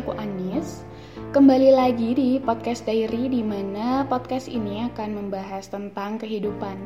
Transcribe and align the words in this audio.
aku 0.00 0.16
Anis. 0.16 0.80
Kembali 1.36 1.76
lagi 1.76 2.16
di 2.16 2.30
podcast 2.40 2.88
diary 2.88 3.28
di 3.28 3.44
mana 3.44 4.08
podcast 4.08 4.48
ini 4.48 4.88
akan 4.88 5.12
membahas 5.12 5.68
tentang 5.68 6.16
kehidupan. 6.16 6.80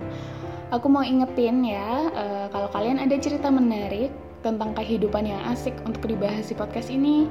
Aku 0.74 0.90
mau 0.90 1.06
ingetin 1.06 1.62
ya, 1.62 2.10
uh, 2.10 2.46
kalau 2.50 2.66
kalian 2.74 2.98
ada 2.98 3.14
cerita 3.14 3.54
menarik 3.54 4.10
tentang 4.42 4.74
kehidupan 4.74 5.30
yang 5.30 5.38
asik 5.46 5.78
untuk 5.86 6.10
dibahas 6.10 6.50
di 6.50 6.58
podcast 6.58 6.90
ini, 6.90 7.30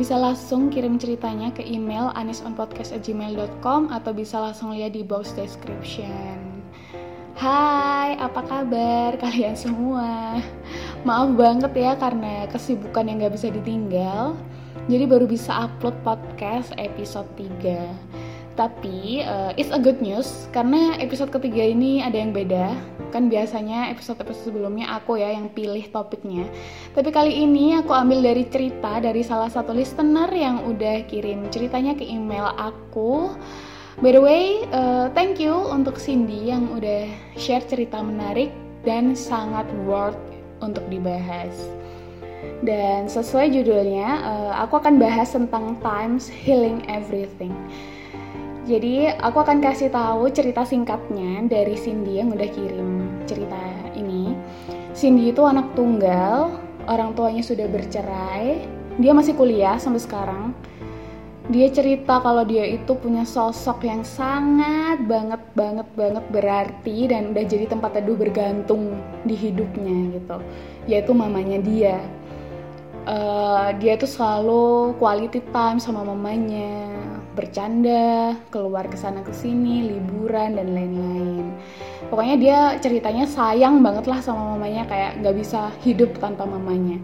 bisa 0.00 0.16
langsung 0.16 0.72
kirim 0.72 0.96
ceritanya 0.96 1.52
ke 1.52 1.60
email 1.60 2.08
anisonpodcast@gmail.com 2.16 3.92
atau 3.92 4.16
bisa 4.16 4.40
langsung 4.40 4.72
lihat 4.72 4.96
di 4.96 5.04
box 5.04 5.36
description. 5.36 6.64
Hai, 7.36 8.16
apa 8.16 8.40
kabar 8.48 9.12
kalian 9.20 9.54
semua? 9.54 10.40
Maaf 11.06 11.36
banget 11.36 11.76
ya 11.76 11.92
karena 12.00 12.48
kesibukan 12.48 13.04
yang 13.04 13.28
gak 13.28 13.36
bisa 13.36 13.52
ditinggal 13.52 14.34
jadi 14.88 15.04
baru 15.04 15.28
bisa 15.28 15.68
upload 15.68 15.94
podcast 16.02 16.72
episode 16.80 17.28
3 17.36 18.28
tapi 18.58 19.22
uh, 19.22 19.54
it's 19.54 19.70
a 19.70 19.78
good 19.78 20.02
news 20.02 20.50
karena 20.50 20.98
episode 20.98 21.30
ketiga 21.30 21.62
ini 21.62 22.02
ada 22.02 22.18
yang 22.18 22.34
beda. 22.34 22.74
Kan 23.14 23.30
biasanya 23.30 23.94
episode-episode 23.94 24.50
sebelumnya 24.50 24.98
aku 24.98 25.14
ya 25.14 25.30
yang 25.30 25.46
pilih 25.54 25.86
topiknya. 25.94 26.42
Tapi 26.90 27.14
kali 27.14 27.38
ini 27.38 27.78
aku 27.78 27.94
ambil 27.94 28.18
dari 28.18 28.50
cerita 28.50 28.98
dari 28.98 29.22
salah 29.22 29.46
satu 29.46 29.70
listener 29.70 30.26
yang 30.34 30.66
udah 30.66 31.06
kirim 31.06 31.46
ceritanya 31.54 31.94
ke 31.94 32.02
email 32.02 32.50
aku. 32.58 33.30
By 34.02 34.10
the 34.10 34.22
way 34.26 34.66
uh, 34.74 35.06
thank 35.14 35.38
you 35.38 35.54
untuk 35.54 36.02
Cindy 36.02 36.50
yang 36.50 36.66
udah 36.74 37.06
share 37.38 37.62
cerita 37.62 38.02
menarik 38.02 38.50
dan 38.82 39.14
sangat 39.14 39.70
worth 39.86 40.18
untuk 40.58 40.82
dibahas 40.90 41.54
dan 42.62 43.06
sesuai 43.06 43.54
judulnya, 43.54 44.08
uh, 44.22 44.52
aku 44.66 44.82
akan 44.82 44.98
bahas 44.98 45.30
tentang 45.30 45.78
times 45.78 46.26
healing 46.26 46.82
everything. 46.90 47.54
Jadi 48.68 49.08
aku 49.08 49.40
akan 49.40 49.64
kasih 49.64 49.88
tahu 49.88 50.28
cerita 50.28 50.60
singkatnya 50.60 51.48
dari 51.48 51.72
Cindy 51.72 52.20
yang 52.20 52.34
udah 52.36 52.48
kirim 52.52 53.08
cerita 53.24 53.56
ini. 53.96 54.36
Cindy 54.92 55.32
itu 55.32 55.40
anak 55.40 55.72
tunggal, 55.72 56.52
orang 56.84 57.16
tuanya 57.16 57.40
sudah 57.40 57.64
bercerai, 57.64 58.60
dia 59.00 59.16
masih 59.16 59.32
kuliah 59.38 59.80
sampai 59.80 60.04
sekarang. 60.04 60.52
Dia 61.48 61.72
cerita 61.72 62.20
kalau 62.20 62.44
dia 62.44 62.68
itu 62.68 62.92
punya 62.92 63.24
sosok 63.24 63.88
yang 63.88 64.04
sangat 64.04 65.00
banget 65.08 65.40
banget 65.56 65.88
banget 65.96 66.24
berarti 66.28 67.08
dan 67.08 67.32
udah 67.32 67.44
jadi 67.48 67.72
tempat 67.72 67.96
teduh 67.96 68.20
bergantung 68.20 69.00
di 69.24 69.32
hidupnya 69.32 70.12
gitu, 70.12 70.36
yaitu 70.84 71.16
mamanya 71.16 71.56
dia 71.64 72.04
uh, 73.08 73.68
dia 73.80 73.96
tuh 73.96 74.06
selalu 74.08 74.94
quality 75.00 75.40
time 75.50 75.80
sama 75.80 76.04
mamanya. 76.04 76.92
Bercanda 77.32 78.34
keluar 78.50 78.90
ke 78.90 78.98
sana 78.98 79.22
ke 79.22 79.30
sini 79.30 79.94
liburan 79.94 80.58
dan 80.58 80.74
lain-lain. 80.74 81.54
Pokoknya 82.10 82.36
dia 82.36 82.58
ceritanya 82.82 83.30
sayang 83.30 83.78
banget 83.78 84.10
lah 84.10 84.18
sama 84.18 84.58
mamanya 84.58 84.82
kayak 84.90 85.22
nggak 85.22 85.36
bisa 85.38 85.70
hidup 85.86 86.18
tanpa 86.18 86.42
mamanya. 86.42 86.98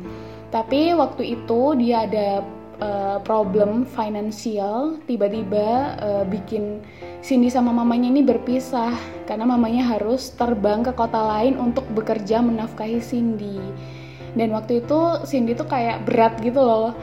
Tapi 0.50 0.94
waktu 0.94 1.38
itu 1.38 1.78
dia 1.78 2.06
ada 2.06 2.42
uh, 2.82 3.18
problem 3.22 3.86
finansial 3.86 4.98
tiba-tiba 5.06 5.98
uh, 6.02 6.24
bikin 6.26 6.82
Cindy 7.22 7.46
sama 7.46 7.70
mamanya 7.70 8.10
ini 8.10 8.26
berpisah. 8.26 8.90
Karena 9.30 9.46
mamanya 9.46 9.86
harus 9.86 10.34
terbang 10.34 10.82
ke 10.82 10.90
kota 10.98 11.30
lain 11.30 11.62
untuk 11.62 11.86
bekerja 11.94 12.42
menafkahi 12.42 12.98
Cindy 12.98 13.62
dan 14.34 14.50
waktu 14.50 14.82
itu 14.82 14.98
Cindy 15.24 15.54
tuh 15.54 15.66
kayak 15.66 16.06
berat 16.06 16.38
gitu 16.42 16.60
loh. 16.60 16.94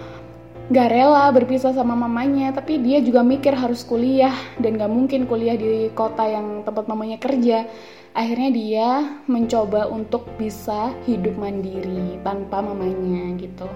Gak 0.72 0.88
rela 0.88 1.28
berpisah 1.36 1.76
sama 1.76 2.00
mamanya 2.00 2.56
tapi 2.56 2.80
dia 2.80 3.03
juga 3.03 3.19
mikir 3.28 3.52
harus 3.52 3.84
kuliah 3.84 4.31
dan 4.56 4.80
gak 4.80 4.88
mungkin 4.88 5.28
kuliah 5.28 5.59
di 5.59 5.91
kota 5.91 6.24
yang 6.24 6.64
tempat 6.64 6.88
mamanya 6.88 7.20
kerja. 7.20 7.68
Akhirnya 8.12 8.52
dia 8.52 8.88
mencoba 9.28 9.88
untuk 9.88 10.28
bisa 10.36 10.91
hidup 11.08 11.36
mandiri 11.40 12.20
tanpa 12.24 12.59
mamanya 12.59 13.36
gitu. 13.40 13.68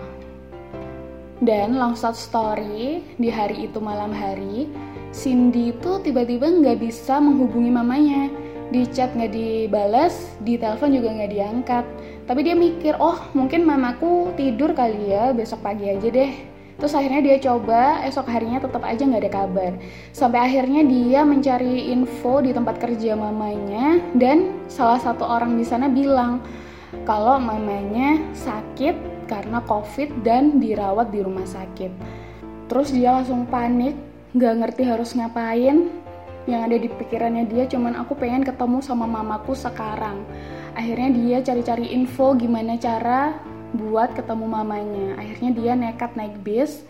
Dan 1.43 1.75
long 1.75 1.95
story 1.95 3.03
di 3.19 3.27
hari 3.27 3.67
itu 3.67 3.79
malam 3.83 4.15
hari 4.15 4.71
Cindy 5.15 5.71
itu 5.71 5.99
tiba-tiba 6.03 6.47
nggak 6.47 6.79
bisa 6.79 7.19
menghubungi 7.19 7.71
mamanya. 7.71 8.31
Di 8.71 8.87
chat 8.91 9.11
nggak 9.15 9.31
dibalas 9.35 10.35
di 10.43 10.59
telepon 10.59 10.95
juga 10.95 11.11
nggak 11.15 11.31
diangkat 11.31 11.85
tapi 12.25 12.41
dia 12.41 12.57
mikir 12.57 12.97
oh 12.97 13.21
mungkin 13.37 13.61
mamaku 13.61 14.33
tidur 14.33 14.73
kali 14.73 15.13
ya 15.13 15.29
besok 15.31 15.61
pagi 15.61 15.89
aja 15.93 16.09
deh. 16.09 16.33
Terus 16.75 16.91
akhirnya 16.91 17.21
dia 17.23 17.37
coba 17.39 18.03
esok 18.03 18.27
harinya 18.27 18.59
tetap 18.59 18.83
aja 18.83 18.99
nggak 19.07 19.23
ada 19.23 19.31
kabar. 19.31 19.71
Sampai 20.11 20.43
akhirnya 20.43 20.83
dia 20.83 21.23
mencari 21.23 21.93
info 21.93 22.43
di 22.43 22.51
tempat 22.51 22.81
kerja 22.83 23.15
mamanya 23.15 24.03
dan 24.17 24.51
salah 24.67 24.99
satu 24.99 25.23
orang 25.23 25.55
di 25.55 25.63
sana 25.63 25.87
bilang 25.87 26.43
kalau 27.07 27.39
mamanya 27.39 28.19
sakit 28.35 29.27
karena 29.29 29.63
covid 29.63 30.11
dan 30.25 30.59
dirawat 30.59 31.15
di 31.15 31.23
rumah 31.23 31.47
sakit. 31.47 31.93
Terus 32.67 32.91
dia 32.91 33.15
langsung 33.15 33.47
panik 33.47 33.95
nggak 34.35 34.53
ngerti 34.65 34.83
harus 34.83 35.15
ngapain. 35.15 35.87
Yang 36.45 36.61
ada 36.61 36.77
di 36.77 36.89
pikirannya 36.91 37.43
dia 37.49 37.63
cuman 37.65 37.97
aku 38.03 38.19
pengen 38.19 38.45
ketemu 38.45 38.77
sama 38.83 39.09
mamaku 39.09 39.57
sekarang 39.57 40.21
akhirnya 40.75 41.09
dia 41.15 41.37
cari-cari 41.41 41.95
info 41.95 42.35
gimana 42.35 42.75
cara 42.75 43.39
buat 43.75 44.15
ketemu 44.15 44.45
mamanya. 44.45 45.07
Akhirnya 45.19 45.51
dia 45.55 45.73
nekat 45.75 46.15
naik 46.15 46.35
bis. 46.43 46.83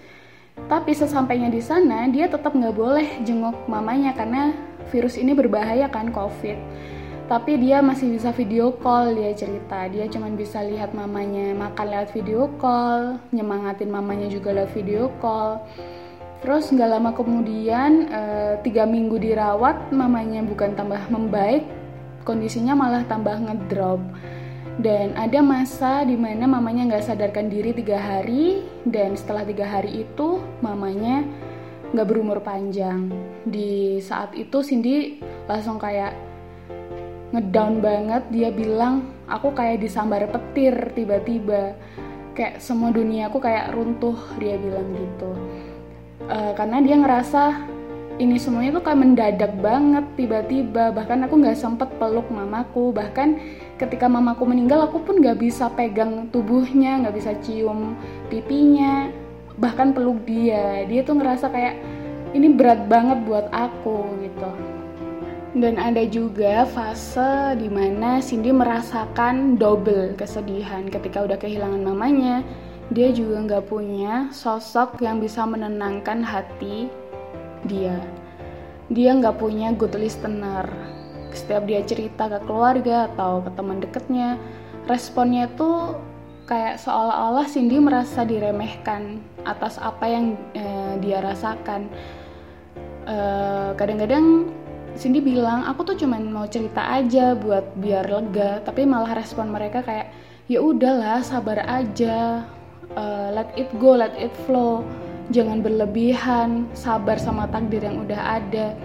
Tapi 0.56 0.96
sesampainya 0.96 1.51
di 1.51 1.59
sana 1.59 2.07
dia 2.07 2.31
tetap 2.31 2.56
nggak 2.56 2.75
boleh 2.75 3.07
jenguk 3.28 3.68
mamanya 3.68 4.16
karena 4.16 4.56
virus 4.90 5.19
ini 5.19 5.35
berbahaya 5.35 5.91
kan 5.91 6.09
covid. 6.09 6.57
Tapi 7.25 7.57
dia 7.57 7.81
masih 7.81 8.13
bisa 8.13 8.29
video 8.29 8.69
call 8.69 9.18
dia 9.18 9.34
cerita. 9.34 9.90
Dia 9.90 10.06
cuman 10.06 10.38
bisa 10.38 10.62
lihat 10.62 10.94
mamanya 10.94 11.57
makan 11.57 11.85
lewat 11.90 12.09
video 12.13 12.47
call 12.62 13.18
nyemangatin 13.34 13.90
mamanya 13.90 14.29
juga 14.29 14.53
lewat 14.53 14.72
video 14.78 15.09
call. 15.19 15.59
Terus 16.45 16.69
nggak 16.69 16.90
lama 16.94 17.12
kemudian 17.18 18.06
eh, 18.13 18.53
tiga 18.62 18.85
minggu 18.85 19.18
dirawat, 19.18 19.90
mamanya 19.90 20.45
bukan 20.45 20.78
tambah 20.78 21.01
membaik, 21.09 21.66
kondisinya 22.25 22.74
malah 22.74 23.06
tambah 23.06 23.38
ngedrop. 23.38 24.02
Dan 24.75 25.16
ada 25.16 25.40
masa 25.40 26.03
di 26.03 26.19
mana 26.19 26.44
mamanya 26.44 26.91
nggak 26.91 27.06
sadarkan 27.08 27.47
diri 27.47 27.72
tiga 27.72 27.96
hari, 27.96 28.68
dan 28.84 29.16
setelah 29.16 29.47
tiga 29.47 29.63
hari 29.63 30.03
itu 30.03 30.44
mamanya 30.59 31.24
nggak 31.96 32.08
berumur 32.12 32.44
panjang. 32.44 33.08
Di 33.47 34.03
saat 34.03 34.36
itu 34.36 34.59
Cindy 34.59 35.24
langsung 35.47 35.80
kayak 35.80 36.12
ngedown 37.31 37.80
banget. 37.80 38.28
Dia 38.36 38.52
bilang 38.52 39.07
aku 39.31 39.56
kayak 39.56 39.80
disambar 39.80 40.28
petir 40.28 40.92
tiba-tiba, 40.92 41.72
kayak 42.36 42.59
semua 42.59 42.92
dunia 42.92 43.31
aku 43.31 43.40
kayak 43.40 43.72
runtuh. 43.72 44.19
Dia 44.44 44.59
bilang 44.59 44.92
gitu 44.92 45.31
uh, 46.30 46.52
karena 46.57 46.78
dia 46.81 46.96
ngerasa 47.00 47.44
ini 48.16 48.40
semuanya 48.40 48.80
tuh 48.80 48.84
kayak 48.88 49.00
mendadak 49.02 49.53
banget 49.59 50.06
tiba-tiba. 50.16 50.96
Bahkan 50.96 51.28
aku 51.28 51.36
nggak 51.36 51.59
sempet 51.59 51.90
peluk 52.00 52.28
mamaku. 52.31 52.96
Bahkan 52.96 53.40
ketika 53.76 54.08
mamaku 54.08 54.48
meninggal 54.48 54.88
aku 54.88 55.03
pun 55.03 55.20
nggak 55.20 55.40
bisa 55.40 55.68
pegang 55.76 56.31
tubuhnya 56.31 57.04
nggak 57.04 57.16
bisa 57.16 57.36
cium 57.44 58.00
pipinya 58.31 59.12
bahkan 59.59 59.92
peluk 59.92 60.24
dia. 60.24 60.88
Dia 60.88 61.04
tuh 61.04 61.20
ngerasa 61.20 61.52
kayak 61.52 61.75
ini 62.31 62.52
berat 62.52 62.88
banget 62.88 63.20
buat 63.28 63.52
aku 63.52 64.16
gitu. 64.24 64.52
Dan 65.56 65.80
ada 65.80 66.04
juga 66.04 66.68
fase 66.68 67.56
di 67.56 67.72
mana 67.72 68.20
Cindy 68.20 68.52
merasakan 68.52 69.56
double 69.56 70.16
kesedihan 70.20 70.88
ketika 70.92 71.24
udah 71.24 71.39
kehilangan 71.39 71.80
mamanya. 71.80 72.44
Dia 72.92 73.10
juga 73.16 73.39
nggak 73.44 73.66
punya 73.72 74.30
sosok 74.36 75.00
yang 75.01 75.18
bisa 75.18 75.42
menenangkan 75.48 76.22
hati 76.22 76.92
dia. 77.65 77.97
Dia 78.89 79.17
nggak 79.17 79.41
punya 79.41 79.73
good 79.73 79.97
listener. 79.97 80.65
Setiap 81.35 81.67
dia 81.67 81.83
cerita 81.83 82.31
ke 82.31 82.39
keluarga 82.47 83.12
atau 83.12 83.44
ke 83.44 83.51
teman 83.53 83.83
deketnya, 83.83 84.39
responnya 84.88 85.51
tuh 85.59 86.00
kayak 86.45 86.77
seolah-olah 86.79 87.50
Cindy 87.50 87.81
merasa 87.81 88.23
diremehkan 88.23 89.19
atas 89.44 89.81
apa 89.81 90.06
yang 90.07 90.38
eh, 90.56 90.94
dia 91.01 91.19
rasakan. 91.19 91.91
Eh, 93.06 93.69
kadang-kadang 93.75 94.50
Cindy 94.95 95.19
bilang 95.19 95.67
aku 95.67 95.91
tuh 95.91 95.97
cuman 96.00 96.23
mau 96.31 96.47
cerita 96.47 96.88
aja 96.88 97.35
buat 97.35 97.75
biar 97.75 98.07
lega, 98.07 98.63
tapi 98.63 98.88
malah 98.88 99.12
respon 99.12 99.51
mereka 99.51 99.83
kayak 99.83 100.07
ya 100.47 100.63
udahlah 100.63 101.19
sabar 101.19 101.67
aja 101.67 102.47
uh, 102.95 103.27
let 103.35 103.51
it 103.59 103.67
go, 103.77 103.97
let 103.97 104.13
it 104.15 104.31
flow. 104.47 104.85
Jangan 105.33 105.66
berlebihan, 105.66 106.69
sabar 106.77 107.18
sama 107.18 107.50
takdir 107.50 107.81
yang 107.81 108.06
udah 108.06 108.42
ada. 108.42 108.77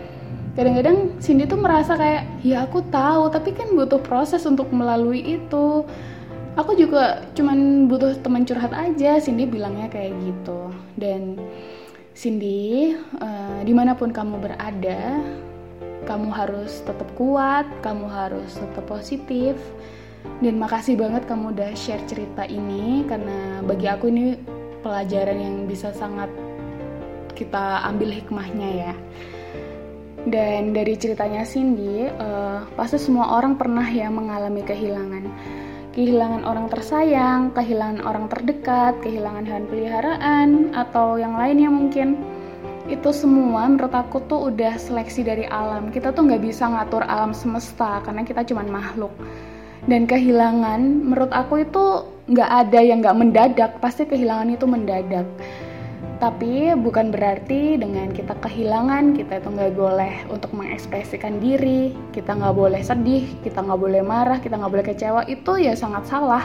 Kadang-kadang 0.56 1.16
Cindy 1.20 1.46
tuh 1.46 1.60
merasa 1.60 1.94
kayak, 1.94 2.26
ya 2.44 2.64
aku 2.64 2.84
tahu, 2.88 3.28
tapi 3.31 3.54
kan 3.54 3.72
butuh 3.76 4.00
proses 4.00 4.44
untuk 4.48 4.72
melalui 4.72 5.40
itu. 5.40 5.84
aku 6.58 6.75
juga 6.75 7.25
cuman 7.37 7.87
butuh 7.87 8.19
teman 8.20 8.42
curhat 8.42 8.75
aja 8.75 9.22
Cindy 9.22 9.46
bilangnya 9.46 9.87
kayak 9.87 10.12
gitu 10.19 10.75
dan 10.98 11.38
Cindy 12.12 12.92
uh, 13.22 13.62
di 13.62 13.72
mana 13.72 13.94
pun 13.94 14.10
kamu 14.10 14.37
berada 14.42 15.22
kamu 16.04 16.28
harus 16.32 16.82
tetap 16.82 17.06
kuat 17.14 17.64
kamu 17.84 18.06
harus 18.10 18.50
tetap 18.58 18.84
positif 18.88 19.56
dan 20.44 20.60
makasih 20.60 21.00
banget 21.00 21.25
kamu 21.25 21.54
udah 21.56 21.70
share 21.72 22.02
cerita 22.04 22.44
ini 22.44 23.06
karena 23.08 23.64
bagi 23.64 23.87
aku 23.88 24.12
ini 24.12 24.37
pelajaran 24.80 25.38
yang 25.38 25.56
bisa 25.68 25.92
sangat 25.94 26.28
kita 27.36 27.84
ambil 27.88 28.12
hikmahnya 28.12 28.68
ya 28.68 28.92
dan 30.28 30.76
dari 30.76 31.00
ceritanya 31.00 31.48
Cindy 31.48 32.04
uh, 32.04 32.68
pasti 32.76 33.00
semua 33.00 33.40
orang 33.40 33.56
pernah 33.56 33.88
ya 33.88 34.12
mengalami 34.12 34.60
kehilangan 34.60 35.24
kehilangan 35.90 36.46
orang 36.46 36.70
tersayang, 36.70 37.50
kehilangan 37.50 38.00
orang 38.06 38.30
terdekat, 38.30 38.94
kehilangan 39.02 39.42
hewan 39.42 39.66
peliharaan, 39.66 40.48
atau 40.74 41.18
yang 41.18 41.34
lainnya 41.34 41.66
mungkin. 41.66 42.14
Itu 42.86 43.14
semua 43.14 43.70
menurut 43.70 43.94
aku 43.94 44.22
tuh 44.26 44.50
udah 44.50 44.74
seleksi 44.78 45.22
dari 45.22 45.46
alam. 45.46 45.94
Kita 45.94 46.10
tuh 46.10 46.26
nggak 46.26 46.42
bisa 46.42 46.66
ngatur 46.66 47.06
alam 47.06 47.30
semesta 47.34 48.02
karena 48.02 48.22
kita 48.26 48.42
cuma 48.46 48.66
makhluk. 48.66 49.14
Dan 49.86 50.06
kehilangan 50.06 50.78
menurut 51.10 51.30
aku 51.30 51.62
itu 51.62 51.84
nggak 52.30 52.50
ada 52.50 52.78
yang 52.78 53.02
nggak 53.02 53.18
mendadak, 53.18 53.70
pasti 53.82 54.06
kehilangan 54.06 54.54
itu 54.54 54.64
mendadak 54.64 55.26
tapi 56.20 56.68
bukan 56.76 57.08
berarti 57.08 57.80
dengan 57.80 58.12
kita 58.12 58.36
kehilangan 58.44 59.16
kita 59.16 59.40
itu 59.40 59.48
nggak 59.56 59.72
boleh 59.72 60.14
untuk 60.28 60.52
mengekspresikan 60.52 61.40
diri, 61.40 61.96
kita 62.12 62.36
nggak 62.36 62.52
boleh 62.52 62.84
sedih, 62.84 63.24
kita 63.40 63.64
nggak 63.64 63.80
boleh 63.80 64.04
marah, 64.04 64.36
kita 64.36 64.60
nggak 64.60 64.68
boleh 64.68 64.86
kecewa 64.86 65.24
itu 65.24 65.64
ya 65.64 65.72
sangat 65.72 66.04
salah. 66.12 66.44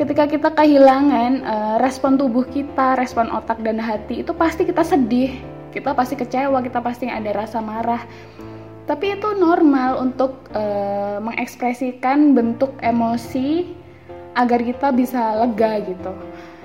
Ketika 0.00 0.24
kita 0.24 0.56
kehilangan 0.56 1.44
uh, 1.44 1.76
respon 1.84 2.16
tubuh 2.16 2.48
kita, 2.48 2.96
respon 2.96 3.28
otak 3.28 3.60
dan 3.60 3.76
hati 3.76 4.24
itu 4.24 4.32
pasti 4.32 4.64
kita 4.64 4.80
sedih, 4.80 5.36
kita 5.76 5.92
pasti 5.92 6.16
kecewa, 6.16 6.64
kita 6.64 6.80
pasti 6.80 7.12
ada 7.12 7.36
rasa 7.36 7.60
marah. 7.60 8.00
Tapi 8.88 9.20
itu 9.20 9.28
normal 9.36 10.00
untuk 10.00 10.48
uh, 10.56 11.20
mengekspresikan 11.20 12.32
bentuk 12.32 12.72
emosi 12.80 13.81
agar 14.34 14.60
kita 14.62 14.88
bisa 14.94 15.36
lega 15.40 15.80
gitu 15.84 16.12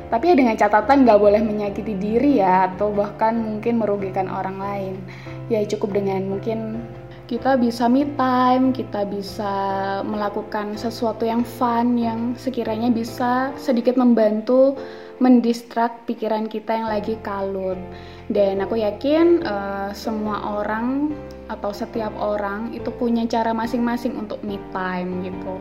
tapi 0.08 0.32
ya 0.32 0.36
dengan 0.40 0.56
catatan 0.56 1.04
nggak 1.04 1.20
boleh 1.20 1.42
menyakiti 1.44 1.94
diri 2.00 2.40
ya 2.40 2.72
atau 2.72 2.96
bahkan 2.96 3.36
mungkin 3.36 3.76
merugikan 3.76 4.32
orang 4.32 4.56
lain 4.56 4.96
ya 5.52 5.60
cukup 5.68 6.00
dengan 6.00 6.24
mungkin 6.32 6.80
kita 7.28 7.60
bisa 7.60 7.92
me 7.92 8.08
time, 8.16 8.72
kita 8.72 9.04
bisa 9.04 9.52
melakukan 10.08 10.80
sesuatu 10.80 11.28
yang 11.28 11.44
fun 11.44 12.00
yang 12.00 12.40
sekiranya 12.40 12.88
bisa 12.88 13.52
sedikit 13.60 14.00
membantu 14.00 14.80
mendistrak 15.20 16.08
pikiran 16.08 16.48
kita 16.48 16.72
yang 16.72 16.88
lagi 16.88 17.20
kalut. 17.20 17.76
Dan 18.32 18.64
aku 18.64 18.80
yakin 18.80 19.44
uh, 19.44 19.92
semua 19.92 20.64
orang 20.64 21.12
atau 21.52 21.76
setiap 21.76 22.16
orang 22.16 22.72
itu 22.72 22.88
punya 22.96 23.28
cara 23.28 23.52
masing-masing 23.52 24.16
untuk 24.16 24.40
me 24.48 24.56
time 24.72 25.28
gitu. 25.28 25.56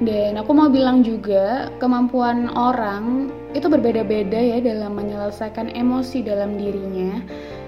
Dan 0.00 0.40
aku 0.40 0.56
mau 0.56 0.72
bilang 0.72 1.04
juga, 1.04 1.68
kemampuan 1.76 2.48
orang 2.56 3.28
itu 3.52 3.68
berbeda-beda 3.68 4.40
ya 4.40 4.58
dalam 4.64 4.96
menyelesaikan 4.96 5.76
emosi 5.76 6.24
dalam 6.24 6.56
dirinya. 6.56 7.20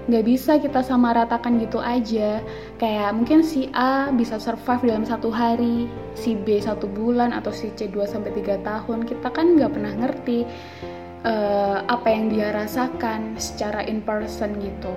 Gak 0.09 0.25
bisa 0.25 0.57
kita 0.59 0.81
sama 0.81 1.13
ratakan 1.13 1.61
gitu 1.61 1.77
aja. 1.79 2.41
Kayak 2.81 3.13
mungkin 3.15 3.45
si 3.45 3.69
A 3.71 4.09
bisa 4.09 4.41
survive 4.41 4.83
dalam 4.83 5.05
satu 5.05 5.29
hari, 5.29 5.87
si 6.17 6.33
B 6.33 6.57
satu 6.57 6.89
bulan, 6.89 7.31
atau 7.31 7.53
si 7.53 7.69
C 7.77 7.87
2 7.87 8.03
sampai 8.09 8.33
3 8.33 8.65
tahun. 8.65 9.05
Kita 9.05 9.29
kan 9.29 9.55
gak 9.55 9.71
pernah 9.77 9.93
ngerti 9.93 10.43
uh, 11.23 11.85
apa 11.87 12.07
yang 12.09 12.33
dia 12.33 12.51
rasakan 12.51 13.37
secara 13.39 13.85
in 13.87 14.03
person 14.03 14.59
gitu 14.59 14.91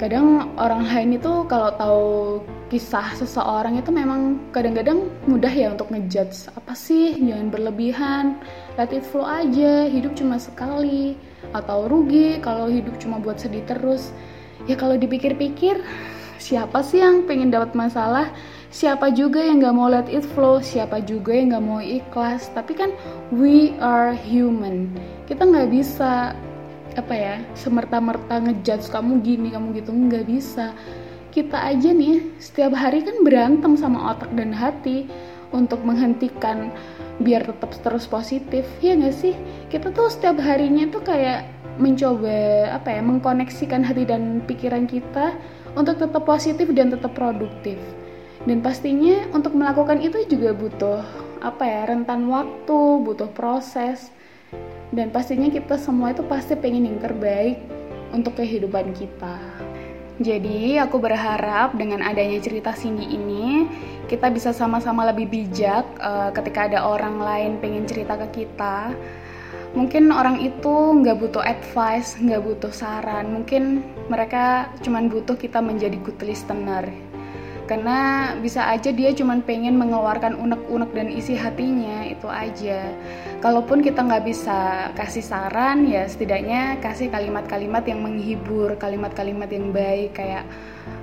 kadang 0.00 0.56
orang 0.56 0.88
lain 0.88 1.20
itu 1.20 1.44
kalau 1.44 1.70
tahu 1.76 2.08
kisah 2.70 3.18
seseorang 3.18 3.82
itu 3.82 3.90
memang 3.90 4.38
kadang-kadang 4.54 5.10
mudah 5.26 5.50
ya 5.50 5.74
untuk 5.74 5.90
ngejudge. 5.90 6.54
Apa 6.54 6.72
sih? 6.78 7.18
Jangan 7.18 7.50
berlebihan. 7.50 8.38
Let 8.78 8.94
it 8.94 9.02
flow 9.02 9.26
aja. 9.26 9.90
Hidup 9.90 10.14
cuma 10.14 10.38
sekali. 10.38 11.18
Atau 11.50 11.90
rugi 11.90 12.38
kalau 12.38 12.70
hidup 12.70 12.94
cuma 13.02 13.18
buat 13.18 13.42
sedih 13.42 13.66
terus. 13.66 14.14
Ya 14.70 14.78
kalau 14.78 14.94
dipikir-pikir 14.94 15.82
siapa 16.38 16.86
sih 16.86 17.02
yang 17.02 17.26
pengen 17.26 17.50
dapat 17.50 17.74
masalah? 17.74 18.30
Siapa 18.70 19.10
juga 19.10 19.42
yang 19.42 19.58
nggak 19.58 19.74
mau 19.74 19.90
let 19.90 20.06
it 20.06 20.22
flow? 20.22 20.62
Siapa 20.62 21.02
juga 21.02 21.34
yang 21.34 21.50
nggak 21.50 21.66
mau 21.66 21.82
ikhlas? 21.82 22.54
Tapi 22.54 22.78
kan 22.78 22.94
we 23.34 23.74
are 23.82 24.14
human. 24.14 24.86
Kita 25.26 25.42
nggak 25.42 25.74
bisa 25.74 26.38
apa 26.94 27.14
ya 27.14 27.34
semerta-merta 27.58 28.38
ngejudge 28.46 28.94
kamu 28.94 29.26
gini 29.26 29.50
kamu 29.50 29.74
gitu. 29.74 29.90
Nggak 29.90 30.24
bisa 30.30 30.70
kita 31.30 31.58
aja 31.62 31.94
nih 31.94 32.26
setiap 32.42 32.74
hari 32.74 33.06
kan 33.06 33.22
berantem 33.22 33.78
sama 33.78 34.14
otak 34.14 34.30
dan 34.34 34.50
hati 34.50 35.06
untuk 35.54 35.82
menghentikan 35.82 36.74
biar 37.22 37.46
tetap 37.46 37.70
terus 37.82 38.06
positif. 38.10 38.66
Ya 38.82 38.98
nggak 38.98 39.14
sih? 39.14 39.34
Kita 39.70 39.94
tuh 39.94 40.10
setiap 40.10 40.42
harinya 40.42 40.90
tuh 40.90 41.02
kayak 41.06 41.46
mencoba 41.78 42.68
apa 42.76 42.98
ya 42.98 43.00
mengkoneksikan 43.00 43.80
hati 43.86 44.04
dan 44.04 44.44
pikiran 44.44 44.84
kita 44.84 45.38
untuk 45.78 45.96
tetap 46.02 46.22
positif 46.26 46.66
dan 46.74 46.90
tetap 46.90 47.14
produktif. 47.14 47.78
Dan 48.44 48.64
pastinya 48.64 49.28
untuk 49.36 49.52
melakukan 49.52 50.00
itu 50.00 50.24
juga 50.26 50.56
butuh 50.56 51.00
apa 51.40 51.64
ya 51.64 51.82
rentan 51.88 52.26
waktu 52.26 52.78
butuh 53.06 53.30
proses. 53.32 54.10
Dan 54.90 55.14
pastinya 55.14 55.46
kita 55.46 55.78
semua 55.78 56.10
itu 56.10 56.26
pasti 56.26 56.58
pengen 56.58 56.90
yang 56.90 56.98
terbaik 56.98 57.62
untuk 58.10 58.34
kehidupan 58.34 58.90
kita. 58.90 59.69
Jadi 60.20 60.76
aku 60.76 61.00
berharap 61.00 61.72
dengan 61.80 62.04
adanya 62.04 62.36
cerita 62.44 62.76
Cindy 62.76 63.08
ini 63.08 63.64
kita 64.04 64.28
bisa 64.28 64.52
sama-sama 64.52 65.08
lebih 65.08 65.32
bijak 65.32 65.88
uh, 65.96 66.28
ketika 66.36 66.68
ada 66.68 66.84
orang 66.84 67.16
lain 67.16 67.56
pengen 67.56 67.88
cerita 67.88 68.20
ke 68.20 68.44
kita. 68.44 68.92
Mungkin 69.72 70.12
orang 70.12 70.44
itu 70.44 70.68
nggak 71.00 71.16
butuh 71.24 71.40
advice, 71.40 72.20
nggak 72.20 72.44
butuh 72.44 72.68
saran. 72.68 73.32
Mungkin 73.32 73.80
mereka 74.12 74.68
cuma 74.84 75.00
butuh 75.00 75.40
kita 75.40 75.64
menjadi 75.64 75.96
good 76.04 76.20
listener 76.20 76.84
karena 77.70 78.34
bisa 78.42 78.66
aja 78.66 78.90
dia 78.90 79.14
cuma 79.14 79.38
pengen 79.46 79.78
mengeluarkan 79.78 80.34
unek-unek 80.34 80.90
dan 80.90 81.06
isi 81.06 81.38
hatinya 81.38 82.02
itu 82.02 82.26
aja 82.26 82.90
kalaupun 83.40 83.80
kita 83.80 84.04
nggak 84.04 84.24
bisa 84.28 84.92
kasih 84.92 85.24
saran 85.24 85.88
ya 85.88 86.04
setidaknya 86.04 86.76
kasih 86.84 87.08
kalimat-kalimat 87.08 87.82
yang 87.88 88.04
menghibur 88.04 88.76
kalimat-kalimat 88.76 89.48
yang 89.48 89.72
baik 89.72 90.12
kayak 90.12 90.44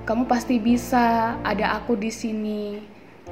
kamu 0.05 0.29
pasti 0.29 0.61
bisa 0.61 1.35
ada 1.41 1.81
aku 1.81 1.97
di 1.97 2.13
sini 2.13 2.77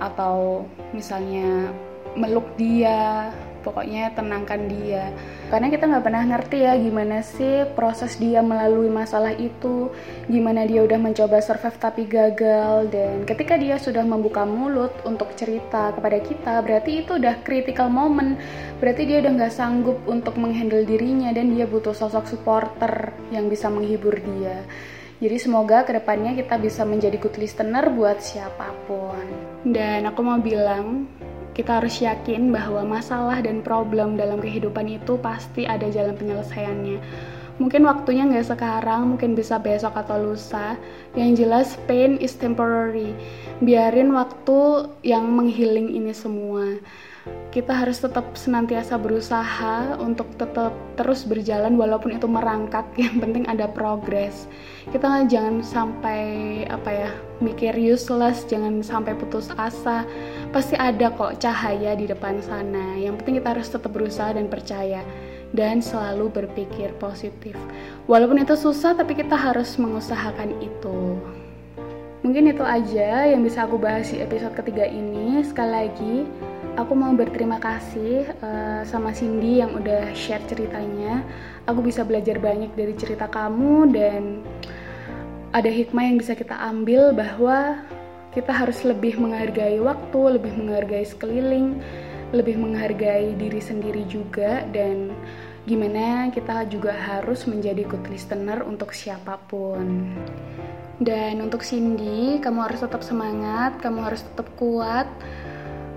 atau 0.02 0.66
misalnya 0.92 1.70
meluk 2.18 2.50
dia 2.58 3.30
pokoknya 3.66 4.14
tenangkan 4.14 4.70
dia. 4.70 5.10
Karena 5.50 5.74
kita 5.74 5.90
nggak 5.90 6.06
pernah 6.06 6.24
ngerti 6.30 6.58
ya 6.62 6.78
gimana 6.78 7.26
sih 7.26 7.66
proses 7.74 8.22
dia 8.22 8.46
melalui 8.46 8.94
masalah 8.94 9.34
itu 9.34 9.90
gimana 10.30 10.70
dia 10.70 10.86
udah 10.86 11.02
mencoba 11.02 11.42
survive 11.42 11.82
tapi 11.82 12.06
gagal 12.06 12.94
dan 12.94 13.26
ketika 13.26 13.58
dia 13.58 13.82
sudah 13.82 14.06
membuka 14.06 14.46
mulut 14.46 14.94
untuk 15.02 15.34
cerita 15.34 15.90
kepada 15.98 16.22
kita 16.22 16.54
berarti 16.62 17.02
itu 17.02 17.18
udah 17.18 17.42
critical 17.42 17.90
moment. 17.90 18.38
Berarti 18.78 19.10
dia 19.10 19.26
udah 19.26 19.32
nggak 19.34 19.54
sanggup 19.58 19.98
untuk 20.06 20.38
menghandle 20.38 20.86
dirinya 20.86 21.34
dan 21.34 21.58
dia 21.58 21.66
butuh 21.66 21.98
sosok 21.98 22.30
supporter 22.30 23.10
yang 23.34 23.50
bisa 23.50 23.66
menghibur 23.74 24.14
dia. 24.22 24.62
Jadi 25.16 25.40
semoga 25.40 25.88
ke 25.88 25.96
depannya 25.96 26.36
kita 26.36 26.60
bisa 26.60 26.84
menjadi 26.84 27.16
good 27.16 27.40
listener 27.40 27.88
buat 27.88 28.20
siapa 28.20 28.76
pun. 28.84 29.24
Dan 29.64 30.04
aku 30.12 30.20
mau 30.20 30.36
bilang, 30.44 31.08
kita 31.56 31.80
harus 31.80 32.04
yakin 32.04 32.52
bahwa 32.52 32.84
masalah 32.84 33.40
dan 33.40 33.64
problem 33.64 34.20
dalam 34.20 34.44
kehidupan 34.44 34.92
itu 34.92 35.16
pasti 35.24 35.64
ada 35.64 35.88
jalan 35.88 36.14
penyelesaiannya. 36.20 37.00
Mungkin 37.56 37.88
waktunya 37.88 38.28
nggak 38.28 38.52
sekarang, 38.52 39.16
mungkin 39.16 39.32
bisa 39.32 39.56
besok 39.56 39.96
atau 39.96 40.20
lusa. 40.20 40.76
Yang 41.16 41.48
jelas 41.48 41.68
pain 41.88 42.20
is 42.20 42.36
temporary. 42.36 43.16
Biarin 43.64 44.12
waktu 44.12 44.92
yang 45.08 45.32
menghiling 45.32 45.96
ini 45.96 46.12
semua 46.12 46.76
kita 47.56 47.72
harus 47.72 48.04
tetap 48.04 48.36
senantiasa 48.36 49.00
berusaha 49.00 49.96
untuk 49.98 50.28
tetap 50.36 50.76
terus 51.00 51.24
berjalan 51.24 51.80
walaupun 51.80 52.20
itu 52.20 52.28
merangkak. 52.28 52.84
Yang 53.02 53.16
penting 53.24 53.44
ada 53.48 53.66
progres. 53.72 54.52
Kita 54.92 55.24
jangan 55.26 55.64
sampai 55.64 56.22
apa 56.68 56.90
ya 56.92 57.10
mikir 57.40 57.74
useless 57.80 58.44
jangan 58.46 58.84
sampai 58.84 59.16
putus 59.16 59.50
asa. 59.56 60.04
Pasti 60.52 60.76
ada 60.76 61.10
kok 61.16 61.40
cahaya 61.40 61.96
di 61.96 62.06
depan 62.06 62.44
sana. 62.44 63.00
Yang 63.00 63.24
penting 63.24 63.36
kita 63.40 63.50
harus 63.56 63.68
tetap 63.72 63.92
berusaha 63.96 64.36
dan 64.36 64.52
percaya 64.52 65.02
dan 65.56 65.80
selalu 65.80 66.28
berpikir 66.30 66.92
positif. 67.00 67.56
Walaupun 68.12 68.44
itu 68.44 68.60
susah 68.60 69.00
tapi 69.00 69.16
kita 69.16 69.40
harus 69.40 69.80
mengusahakan 69.80 70.60
itu. 70.60 71.18
Mungkin 72.26 72.52
itu 72.52 72.66
aja 72.66 73.30
yang 73.30 73.46
bisa 73.46 73.70
aku 73.70 73.78
bahas 73.78 74.10
di 74.10 74.18
episode 74.18 74.58
ketiga 74.58 74.84
ini. 74.84 75.46
Sekali 75.46 75.72
lagi 75.72 76.16
aku 76.76 76.94
mau 76.94 77.12
berterima 77.16 77.58
kasih 77.58 78.28
uh, 78.44 78.84
sama 78.84 79.16
Cindy 79.16 79.64
yang 79.64 79.76
udah 79.80 80.12
share 80.12 80.44
ceritanya. 80.46 81.24
Aku 81.66 81.80
bisa 81.80 82.04
belajar 82.04 82.38
banyak 82.38 82.76
dari 82.76 82.94
cerita 83.00 83.32
kamu 83.32 83.96
dan 83.96 84.44
ada 85.56 85.72
hikmah 85.72 86.04
yang 86.04 86.18
bisa 86.20 86.36
kita 86.36 86.54
ambil 86.54 87.16
bahwa 87.16 87.80
kita 88.36 88.52
harus 88.52 88.84
lebih 88.84 89.16
menghargai 89.16 89.80
waktu, 89.80 90.36
lebih 90.36 90.52
menghargai 90.60 91.08
sekeliling, 91.08 91.80
lebih 92.36 92.60
menghargai 92.60 93.32
diri 93.40 93.64
sendiri 93.64 94.04
juga 94.12 94.68
dan 94.76 95.16
gimana 95.64 96.30
kita 96.36 96.68
juga 96.68 96.92
harus 96.92 97.48
menjadi 97.48 97.88
good 97.88 98.04
listener 98.12 98.62
untuk 98.68 98.92
siapa 98.92 99.40
pun. 99.48 100.12
Dan 101.00 101.44
untuk 101.44 101.64
Cindy, 101.64 102.40
kamu 102.40 102.72
harus 102.72 102.80
tetap 102.84 103.04
semangat, 103.04 103.80
kamu 103.84 104.00
harus 104.04 104.24
tetap 104.24 104.48
kuat. 104.56 105.08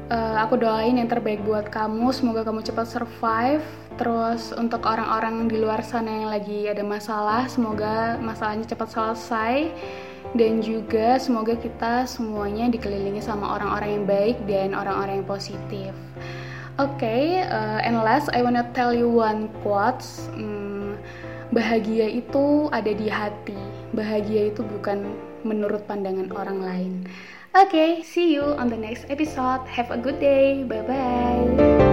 Uh, 0.09 0.41
aku 0.41 0.57
doain 0.57 0.97
yang 0.97 1.05
terbaik 1.05 1.45
buat 1.45 1.69
kamu, 1.69 2.09
semoga 2.17 2.41
kamu 2.41 2.65
cepat 2.65 2.89
survive. 2.89 3.61
Terus 4.01 4.57
untuk 4.57 4.89
orang-orang 4.89 5.53
di 5.53 5.61
luar 5.61 5.85
sana 5.85 6.09
yang 6.09 6.33
lagi 6.33 6.65
ada 6.65 6.81
masalah, 6.81 7.45
semoga 7.45 8.17
masalahnya 8.17 8.65
cepat 8.65 8.89
selesai. 8.89 9.69
Dan 10.33 10.65
juga 10.65 11.21
semoga 11.21 11.57
kita 11.57 12.09
semuanya 12.09 12.73
dikelilingi 12.73 13.21
sama 13.21 13.53
orang-orang 13.61 14.01
yang 14.01 14.05
baik 14.09 14.37
dan 14.49 14.73
orang-orang 14.73 15.21
yang 15.21 15.29
positif. 15.29 15.93
Oke, 16.81 17.01
okay, 17.01 17.25
uh, 17.45 17.81
and 17.85 18.01
last 18.01 18.33
I 18.33 18.41
wanna 18.41 18.65
tell 18.73 18.97
you 18.97 19.13
one 19.13 19.53
quotes. 19.61 20.25
Hmm, 20.33 20.97
bahagia 21.53 22.09
itu 22.09 22.73
ada 22.73 22.93
di 22.97 23.13
hati. 23.13 23.61
Bahagia 23.93 24.57
itu 24.57 24.65
bukan 24.65 25.05
menurut 25.45 25.85
pandangan 25.85 26.33
orang 26.33 26.59
lain. 26.65 26.93
Okay, 27.57 28.03
see 28.03 28.33
you 28.33 28.43
on 28.43 28.69
the 28.69 28.77
next 28.77 29.07
episode. 29.09 29.67
Have 29.67 29.91
a 29.91 29.97
good 29.97 30.21
day. 30.21 30.63
Bye 30.65 30.83
bye. 30.83 31.88